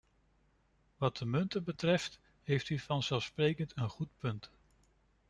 [0.97, 4.51] Wat de munten betreft, heeft u vanzelfsprekend een goed punt.